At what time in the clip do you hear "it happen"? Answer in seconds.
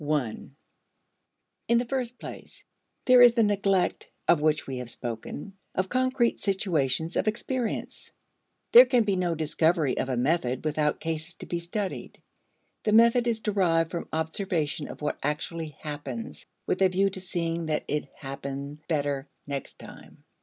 17.87-18.81